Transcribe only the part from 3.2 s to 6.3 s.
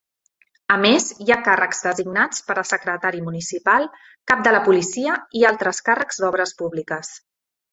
municipal, cap de la policia i altres càrrecs